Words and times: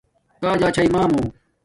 کݳ 0.41 0.49
جݳ 0.59 0.69
چھݳئی 0.75 0.89
مݳمݸ؟ 0.93 1.23